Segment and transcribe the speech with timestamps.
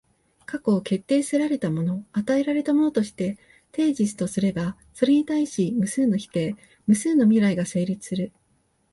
[0.47, 3.37] 過去を決定せられたもの、与えられたものとして
[3.71, 6.55] テージスとすれば、それに対し無数の否定、
[6.87, 8.31] 無数の未来が成立する。